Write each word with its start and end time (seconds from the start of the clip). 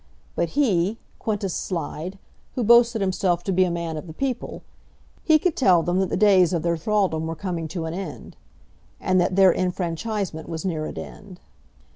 But 0.35 0.57
he, 0.59 0.97
Quintus 1.19 1.53
Slide, 1.53 2.17
who 2.55 2.63
boasted 2.63 3.01
himself 3.01 3.43
to 3.43 3.51
be 3.51 3.65
a 3.65 3.69
man 3.69 3.97
of 3.97 4.07
the 4.07 4.15
people, 4.15 4.63
he 5.23 5.37
could 5.37 5.55
tell 5.55 5.83
them 5.83 5.99
that 5.99 6.09
the 6.09 6.17
days 6.17 6.53
of 6.53 6.63
their 6.63 6.75
thraldom 6.75 7.27
were 7.27 7.35
coming 7.35 7.67
to 7.67 7.85
an 7.85 7.93
end, 7.93 8.35
and 8.99 9.21
that 9.21 9.35
their 9.35 9.53
enfranchisement 9.53 10.49
was 10.49 10.65
near 10.65 10.87
at 10.87 10.97
hand. 10.97 11.39